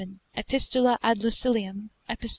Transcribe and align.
epist. 0.35 0.75
ad 1.03 1.21
Lucilium, 1.21 1.91
epist. 2.09 2.29